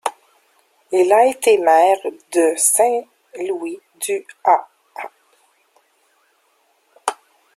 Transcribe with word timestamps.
Il 0.91 1.13
a 1.13 1.27
été 1.27 1.59
maire 1.59 1.99
de 2.33 2.55
Saint-Louis-du-Ha! 2.57 4.67